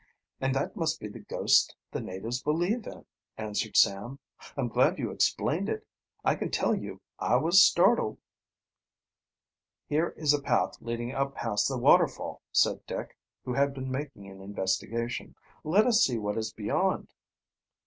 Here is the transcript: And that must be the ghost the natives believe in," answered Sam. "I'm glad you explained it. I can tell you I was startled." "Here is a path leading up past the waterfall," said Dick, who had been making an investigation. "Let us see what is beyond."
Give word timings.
And 0.39 0.55
that 0.55 0.75
must 0.75 0.99
be 0.99 1.07
the 1.07 1.19
ghost 1.19 1.75
the 1.91 2.01
natives 2.01 2.41
believe 2.41 2.87
in," 2.87 3.05
answered 3.37 3.77
Sam. 3.77 4.17
"I'm 4.57 4.67
glad 4.67 4.97
you 4.97 5.11
explained 5.11 5.69
it. 5.69 5.85
I 6.25 6.33
can 6.33 6.49
tell 6.49 6.73
you 6.75 7.01
I 7.19 7.35
was 7.35 7.63
startled." 7.63 8.17
"Here 9.87 10.15
is 10.17 10.33
a 10.33 10.41
path 10.41 10.81
leading 10.81 11.11
up 11.11 11.35
past 11.35 11.67
the 11.67 11.77
waterfall," 11.77 12.41
said 12.51 12.83
Dick, 12.87 13.15
who 13.45 13.53
had 13.53 13.75
been 13.75 13.91
making 13.91 14.27
an 14.27 14.41
investigation. 14.41 15.35
"Let 15.63 15.85
us 15.85 16.03
see 16.03 16.17
what 16.17 16.35
is 16.35 16.51
beyond." 16.51 17.13